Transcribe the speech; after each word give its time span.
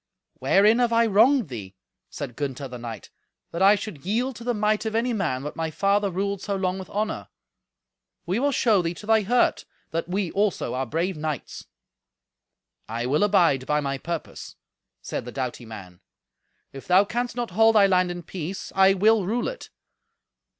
"Wherein 0.39 0.79
have 0.79 0.91
I 0.91 1.05
wronged 1.05 1.47
thee," 1.49 1.75
said 2.09 2.35
Gunther 2.35 2.67
the 2.67 2.79
knight, 2.79 3.11
"that 3.51 3.61
I 3.61 3.75
should 3.75 4.03
yield 4.03 4.35
to 4.37 4.43
the 4.43 4.55
might 4.55 4.83
of 4.87 4.95
any 4.95 5.13
man 5.13 5.43
what 5.43 5.55
my 5.55 5.69
father 5.69 6.09
ruled 6.09 6.41
so 6.41 6.55
long 6.55 6.79
with 6.79 6.89
honour? 6.89 7.27
We 8.25 8.39
will 8.39 8.51
show 8.51 8.81
thee 8.81 8.95
to 8.95 9.05
thy 9.05 9.21
hurt 9.21 9.63
that 9.91 10.09
we 10.09 10.31
also 10.31 10.73
are 10.73 10.87
brave 10.87 11.17
knights." 11.17 11.67
"I 12.89 13.05
will 13.05 13.21
abide 13.23 13.67
by 13.67 13.79
my 13.79 13.99
purpose," 13.99 14.55
said 15.03 15.23
the 15.23 15.31
doughty 15.31 15.67
man. 15.67 16.01
"If 16.73 16.87
thou 16.87 17.05
canst 17.05 17.35
not 17.35 17.51
hold 17.51 17.75
they 17.75 17.87
land 17.87 18.09
in 18.09 18.23
peace, 18.23 18.71
I 18.75 18.95
will 18.95 19.27
rule 19.27 19.47
it. 19.47 19.69